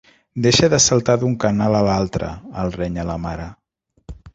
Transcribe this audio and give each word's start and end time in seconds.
Deixa 0.45 0.69
de 0.73 0.79
saltar 0.85 1.17
d'un 1.25 1.37
canal 1.45 1.79
a 1.81 1.85
l'altre 1.91 2.33
—el 2.63 2.77
renya 2.83 3.09
la 3.13 3.23
mare. 3.29 3.51